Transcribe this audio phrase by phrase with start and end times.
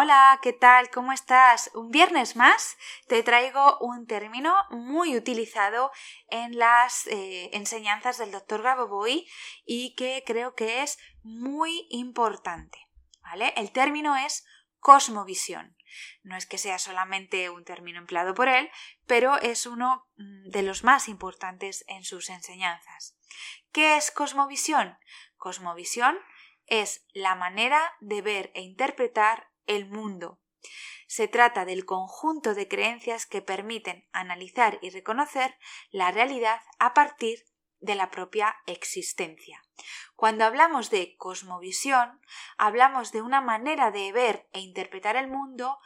[0.00, 0.90] Hola, ¿qué tal?
[0.90, 1.72] ¿Cómo estás?
[1.74, 5.90] Un viernes más te traigo un término muy utilizado
[6.30, 8.62] en las eh, enseñanzas del Dr.
[8.62, 9.28] Gaboboy
[9.66, 12.78] y que creo que es muy importante.
[13.22, 13.52] ¿Vale?
[13.56, 14.46] El término es
[14.78, 15.76] cosmovisión.
[16.22, 18.70] No es que sea solamente un término empleado por él,
[19.08, 23.16] pero es uno mm, de los más importantes en sus enseñanzas.
[23.72, 24.96] ¿Qué es cosmovisión?
[25.36, 26.16] Cosmovisión
[26.66, 30.40] es la manera de ver e interpretar el mundo.
[31.06, 35.56] Se trata del conjunto de creencias que permiten analizar y reconocer
[35.90, 37.44] la realidad a partir
[37.80, 39.62] de la propia existencia.
[40.16, 42.20] Cuando hablamos de cosmovisión,
[42.56, 45.78] hablamos de una manera de ver e interpretar el mundo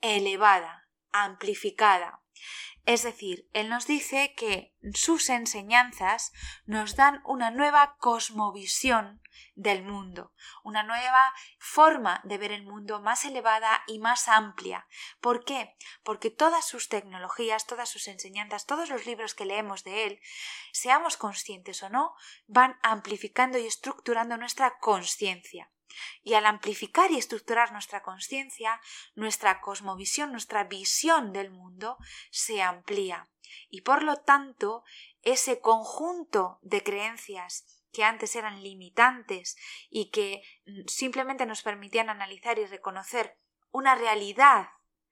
[0.00, 2.22] elevada, amplificada.
[2.86, 6.32] Es decir, él nos dice que sus enseñanzas
[6.64, 9.20] nos dan una nueva cosmovisión
[9.54, 10.32] del mundo,
[10.64, 14.86] una nueva forma de ver el mundo más elevada y más amplia.
[15.20, 15.76] ¿Por qué?
[16.02, 20.20] Porque todas sus tecnologías, todas sus enseñanzas, todos los libros que leemos de él,
[20.72, 22.14] seamos conscientes o no,
[22.46, 25.70] van amplificando y estructurando nuestra conciencia.
[26.22, 28.80] Y al amplificar y estructurar nuestra conciencia,
[29.14, 31.96] nuestra cosmovisión, nuestra visión del mundo
[32.30, 33.28] se amplía.
[33.68, 34.84] Y por lo tanto,
[35.22, 39.56] ese conjunto de creencias que antes eran limitantes
[39.88, 43.38] y que mm, simplemente nos permitían analizar y reconocer
[43.70, 44.68] una realidad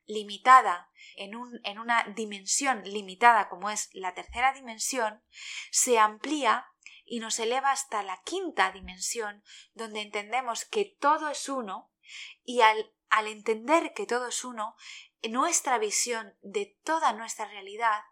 [0.07, 5.23] limitada en, un, en una dimensión limitada como es la tercera dimensión,
[5.71, 6.67] se amplía
[7.09, 9.43] y nos eleva hasta la quinta dimensión,
[9.75, 11.91] donde entendemos que todo es uno
[12.45, 14.77] y al, al entender que todo es uno,
[15.23, 18.03] nuestra visión de toda nuestra realidad,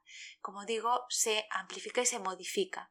[0.40, 2.90] como digo, se amplifica y se modifica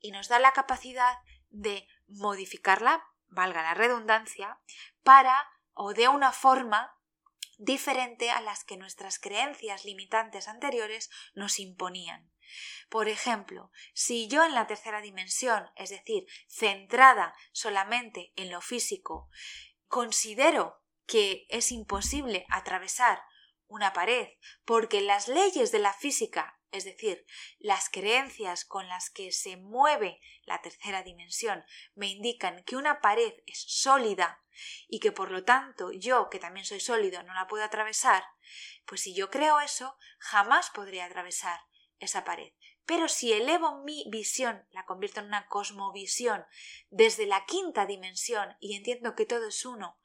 [0.00, 1.18] y nos da la capacidad
[1.50, 4.60] de modificarla, valga la redundancia,
[5.02, 6.94] para o de una forma
[7.56, 12.30] diferente a las que nuestras creencias limitantes anteriores nos imponían.
[12.88, 19.28] Por ejemplo, si yo en la tercera dimensión, es decir, centrada solamente en lo físico,
[19.86, 23.22] considero que es imposible atravesar
[23.66, 24.28] una pared
[24.64, 27.24] porque las leyes de la física es decir,
[27.58, 33.32] las creencias con las que se mueve la tercera dimensión me indican que una pared
[33.46, 34.42] es sólida
[34.86, 38.22] y que por lo tanto yo, que también soy sólido, no la puedo atravesar,
[38.84, 41.58] pues si yo creo eso, jamás podré atravesar
[42.00, 42.52] esa pared.
[42.84, 46.44] Pero si elevo mi visión, la convierto en una cosmovisión
[46.90, 49.98] desde la quinta dimensión y entiendo que todo es uno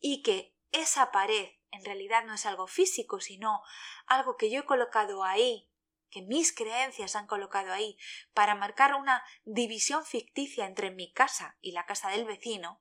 [0.00, 3.62] y que esa pared en realidad no es algo físico, sino
[4.06, 5.70] algo que yo he colocado ahí
[6.10, 7.98] que mis creencias han colocado ahí
[8.32, 12.80] para marcar una división ficticia entre mi casa y la casa del vecino,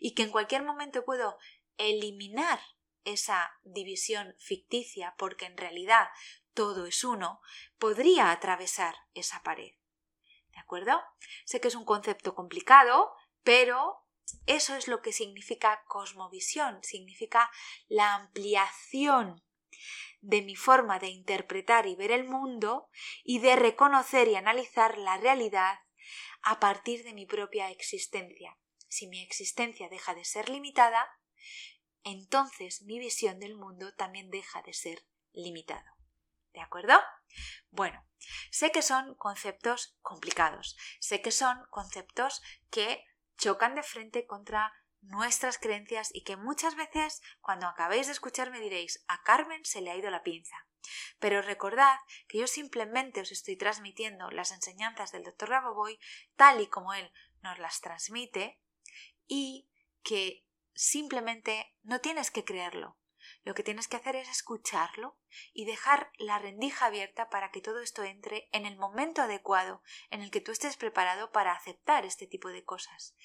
[0.00, 1.38] y que en cualquier momento puedo
[1.76, 2.60] eliminar
[3.04, 6.08] esa división ficticia porque en realidad
[6.54, 7.40] todo es uno,
[7.78, 9.72] podría atravesar esa pared.
[10.52, 11.00] ¿De acuerdo?
[11.44, 13.12] Sé que es un concepto complicado,
[13.42, 14.06] pero
[14.46, 17.50] eso es lo que significa cosmovisión, significa
[17.88, 19.42] la ampliación
[20.20, 22.88] de mi forma de interpretar y ver el mundo
[23.24, 25.78] y de reconocer y analizar la realidad
[26.42, 28.58] a partir de mi propia existencia.
[28.88, 31.08] Si mi existencia deja de ser limitada,
[32.04, 36.01] entonces mi visión del mundo también deja de ser limitado.
[36.52, 36.94] ¿De acuerdo?
[37.70, 38.04] Bueno,
[38.50, 43.04] sé que son conceptos complicados, sé que son conceptos que
[43.38, 49.04] chocan de frente contra nuestras creencias y que muchas veces cuando acabéis de escucharme diréis
[49.08, 50.56] a Carmen se le ha ido la pinza.
[51.18, 51.96] Pero recordad
[52.28, 55.48] que yo simplemente os estoy transmitiendo las enseñanzas del Dr.
[55.48, 55.98] Raboboy
[56.36, 58.60] tal y como él nos las transmite
[59.26, 59.68] y
[60.02, 60.44] que
[60.74, 62.96] simplemente no tienes que creerlo.
[63.44, 65.18] Lo que tienes que hacer es escucharlo
[65.52, 70.22] y dejar la rendija abierta para que todo esto entre en el momento adecuado en
[70.22, 73.16] el que tú estés preparado para aceptar este tipo de cosas.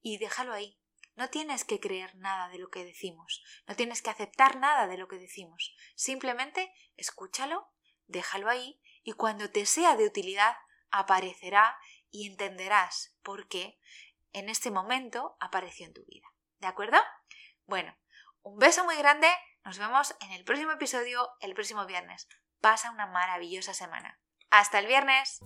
[0.00, 0.78] Y déjalo ahí.
[1.14, 4.98] No tienes que creer nada de lo que decimos, no tienes que aceptar nada de
[4.98, 5.74] lo que decimos.
[5.94, 7.72] Simplemente escúchalo,
[8.06, 10.56] déjalo ahí y cuando te sea de utilidad
[10.90, 11.78] aparecerá
[12.10, 13.80] y entenderás por qué
[14.32, 16.26] en este momento apareció en tu vida.
[16.58, 16.98] ¿De acuerdo?
[17.64, 17.96] Bueno,
[18.46, 19.26] un beso muy grande,
[19.64, 22.28] nos vemos en el próximo episodio el próximo viernes.
[22.60, 24.20] Pasa una maravillosa semana.
[24.50, 25.40] Hasta el viernes.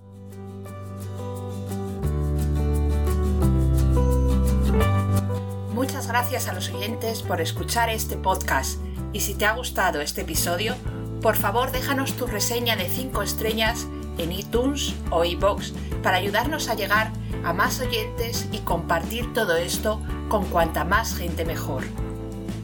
[5.73, 8.79] Muchas gracias a los oyentes por escuchar este podcast
[9.15, 10.77] y si te ha gustado este episodio,
[11.23, 13.87] por favor déjanos tu reseña de 5 estrellas
[14.19, 17.11] en iTunes o iBox para ayudarnos a llegar
[17.45, 21.85] a más oyentes y compartir todo esto con cuanta más gente mejor.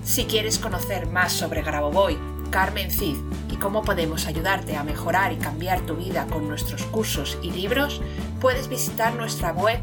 [0.07, 2.17] Si quieres conocer más sobre Grabovoi,
[2.51, 3.17] Carmen Cid
[3.51, 8.01] y cómo podemos ayudarte a mejorar y cambiar tu vida con nuestros cursos y libros,
[8.41, 9.81] puedes visitar nuestra web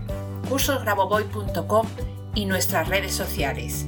[0.47, 1.87] cursosgrabovoy.com
[2.35, 3.85] y nuestras redes sociales.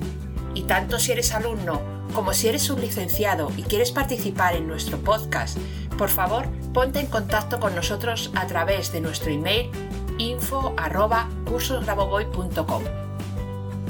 [0.53, 1.81] Y tanto si eres alumno
[2.13, 5.57] como si eres un licenciado y quieres participar en nuestro podcast,
[5.97, 9.71] por favor ponte en contacto con nosotros a través de nuestro email
[10.17, 10.73] info